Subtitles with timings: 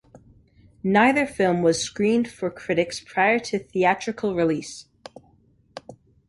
[0.83, 4.87] Neither film was screened for critics prior to theatrical release.